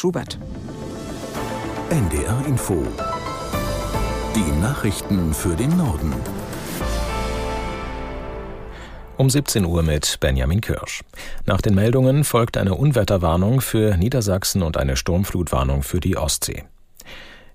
[0.00, 0.38] Schubert.
[1.90, 2.82] NDR Info.
[4.34, 6.14] Die Nachrichten für den Norden.
[9.18, 11.04] Um 17 Uhr mit Benjamin Kirsch.
[11.44, 16.64] Nach den Meldungen folgt eine Unwetterwarnung für Niedersachsen und eine Sturmflutwarnung für die Ostsee.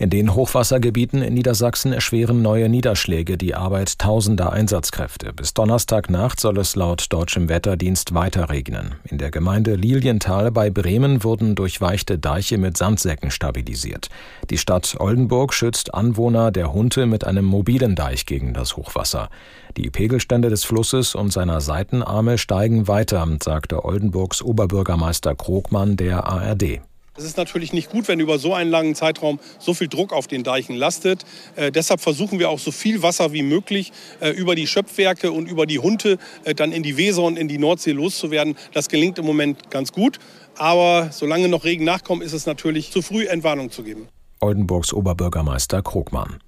[0.00, 5.34] In den Hochwassergebieten in Niedersachsen erschweren neue Niederschläge die Arbeit tausender Einsatzkräfte.
[5.34, 8.94] Bis Donnerstagnacht soll es laut deutschem Wetterdienst weiter regnen.
[9.04, 14.08] In der Gemeinde Lilienthal bei Bremen wurden durchweichte Deiche mit Sandsäcken stabilisiert.
[14.48, 19.28] Die Stadt Oldenburg schützt Anwohner der Hunte mit einem mobilen Deich gegen das Hochwasser.
[19.76, 26.80] Die Pegelstände des Flusses und seiner Seitenarme steigen weiter, sagte Oldenburgs Oberbürgermeister Krogmann der ARD.
[27.20, 30.26] Es ist natürlich nicht gut, wenn über so einen langen Zeitraum so viel Druck auf
[30.26, 31.26] den Deichen lastet.
[31.54, 35.46] Äh, deshalb versuchen wir auch so viel Wasser wie möglich äh, über die Schöpfwerke und
[35.46, 38.56] über die Hunte äh, dann in die Weser und in die Nordsee loszuwerden.
[38.72, 40.18] Das gelingt im Moment ganz gut.
[40.56, 44.08] Aber solange noch Regen nachkommt, ist es natürlich zu früh, Entwarnung zu geben.
[44.40, 46.38] Oldenburgs Oberbürgermeister Krogmann.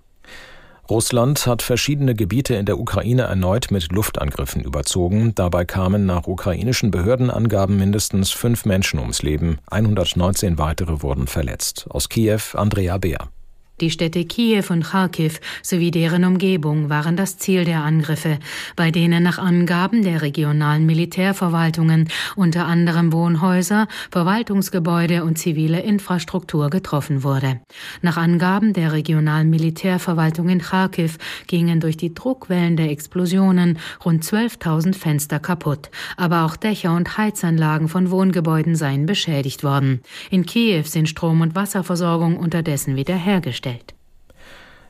[0.93, 5.35] Russland hat verschiedene Gebiete in der Ukraine erneut mit Luftangriffen überzogen.
[5.35, 9.57] Dabei kamen nach ukrainischen Behördenangaben mindestens fünf Menschen ums Leben.
[9.71, 11.87] 119 weitere wurden verletzt.
[11.89, 13.31] Aus Kiew Andrea Beer.
[13.83, 18.39] Die Städte Kiew und Kharkiv sowie deren Umgebung waren das Ziel der Angriffe,
[18.77, 27.25] bei denen nach Angaben der regionalen Militärverwaltungen unter anderem Wohnhäuser, Verwaltungsgebäude und zivile Infrastruktur getroffen
[27.25, 27.61] wurde.
[28.03, 34.95] Nach Angaben der regionalen Militärverwaltung in Kharkiv gingen durch die Druckwellen der Explosionen rund 12.000
[34.95, 40.03] Fenster kaputt, aber auch Dächer und Heizanlagen von Wohngebäuden seien beschädigt worden.
[40.31, 43.72] In Kiew sind Strom- und Wasserversorgung unterdessen wiederhergestellt.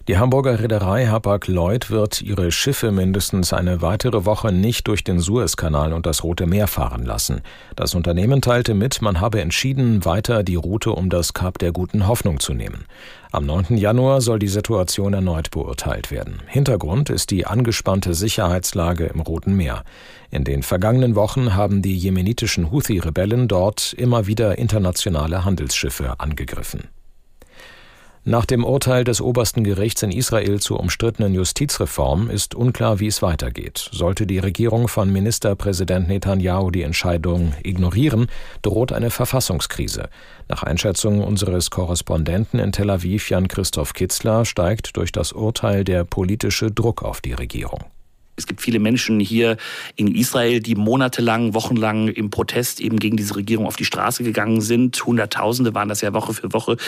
[0.09, 5.93] Die Hamburger Reederei Hapag-Lloyd wird ihre Schiffe mindestens eine weitere Woche nicht durch den Suezkanal
[5.93, 7.41] und das Rote Meer fahren lassen.
[7.77, 12.09] Das Unternehmen teilte mit, man habe entschieden, weiter die Route um das Kap der Guten
[12.09, 12.87] Hoffnung zu nehmen.
[13.31, 13.77] Am 9.
[13.77, 16.43] Januar soll die Situation erneut beurteilt werden.
[16.49, 19.85] Hintergrund ist die angespannte Sicherheitslage im Roten Meer.
[20.33, 26.89] In den vergangenen Wochen haben die jemenitischen Houthi-Rebellen dort immer wieder internationale Handelsschiffe angegriffen.
[28.25, 33.21] Nach dem Urteil des obersten Gerichts in Israel zur umstrittenen Justizreform ist unklar, wie es
[33.21, 33.91] weitergeht.
[33.91, 38.29] Sollte die Regierung von Ministerpräsident Netanyahu die Entscheidung ignorieren,
[38.63, 40.09] droht eine Verfassungskrise.
[40.49, 46.71] Nach Einschätzung unseres Korrespondenten in Tel Aviv, Jan-Christoph Kitzler, steigt durch das Urteil der politische
[46.71, 47.87] Druck auf die Regierung.
[48.35, 49.59] Es gibt viele Menschen hier
[49.95, 54.63] in Israel, die monatelang, wochenlang im Protest eben gegen diese Regierung auf die Straße gegangen
[54.63, 55.05] sind.
[55.05, 56.79] Hunderttausende waren das ja Woche für Woche,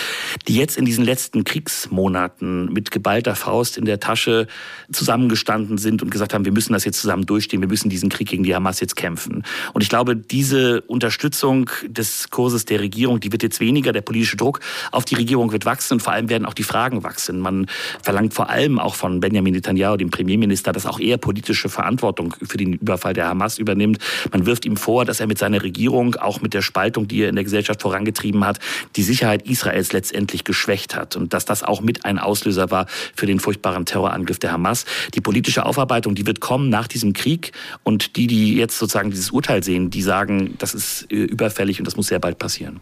[0.49, 4.47] die jetzt in diesen letzten Kriegsmonaten mit geballter Faust in der Tasche
[4.91, 8.29] zusammengestanden sind und gesagt haben, wir müssen das jetzt zusammen durchstehen, wir müssen diesen Krieg
[8.29, 9.45] gegen die Hamas jetzt kämpfen.
[9.75, 14.39] Und ich glaube, diese Unterstützung des Kurses der Regierung, die wird jetzt weniger, der politische
[14.39, 14.61] Druck
[14.93, 17.39] auf die Regierung wird wachsen und vor allem werden auch die Fragen wachsen.
[17.39, 17.67] Man
[18.03, 22.57] verlangt vor allem auch von Benjamin Netanyahu, dem Premierminister, dass auch er politische Verantwortung für
[22.59, 23.99] den Überfall der Hamas übernimmt.
[24.31, 27.29] Man wirft ihm vor, dass er mit seiner Regierung, auch mit der Spaltung, die er
[27.29, 28.61] in der Gesellschaft vorangetrieben hat,
[28.95, 32.87] die Sicherheit Israels letztendlich geschwächt hat und dass das auch mit ein Auslöser war
[33.17, 34.85] für den furchtbaren Terrorangriff der Hamas.
[35.15, 37.51] Die politische Aufarbeitung, die wird kommen nach diesem Krieg
[37.83, 41.87] und die, die jetzt sozusagen dieses Urteil sehen, die sagen, das ist äh, überfällig und
[41.87, 42.81] das muss sehr bald passieren.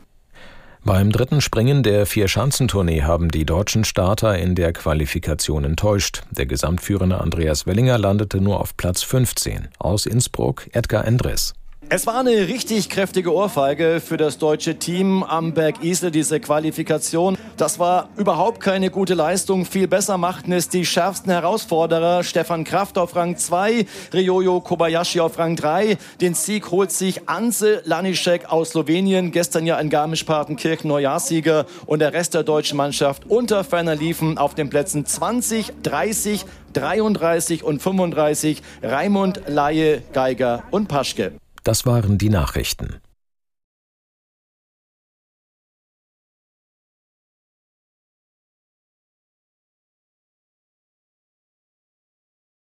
[0.85, 6.25] Beim dritten Springen der Vier-Schanzentournee haben die deutschen Starter in der Qualifikation enttäuscht.
[6.33, 9.69] Der Gesamtführende Andreas Wellinger landete nur auf Platz 15.
[9.79, 11.55] Aus Innsbruck Edgar Endres.
[11.89, 17.37] Es war eine richtig kräftige Ohrfeige für das deutsche Team am Berg Isle, diese Qualifikation.
[17.57, 19.65] Das war überhaupt keine gute Leistung.
[19.67, 22.25] Viel besser machten es die schärfsten Herausforderer.
[22.25, 25.99] Stefan Kraft auf Rang 2, Ryoyo Kobayashi auf Rang 3.
[26.21, 31.67] Den Sieg holt sich Anse Lanišek aus Slowenien, gestern ja in Garmisch-Partenkirchen Neujahrssieger.
[31.87, 37.65] Und der Rest der deutschen Mannschaft unter ferner liefen auf den Plätzen 20, 30, 33
[37.65, 41.33] und 35 Raimund, Laie, Geiger und Paschke.
[41.65, 43.01] Das waren die Nachrichten.